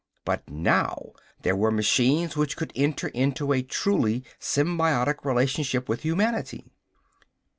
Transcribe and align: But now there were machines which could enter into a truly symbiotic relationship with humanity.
But 0.25 0.49
now 0.49 1.11
there 1.43 1.55
were 1.55 1.69
machines 1.69 2.35
which 2.35 2.57
could 2.57 2.73
enter 2.75 3.09
into 3.09 3.53
a 3.53 3.61
truly 3.61 4.23
symbiotic 4.39 5.23
relationship 5.23 5.87
with 5.87 6.01
humanity. 6.01 6.71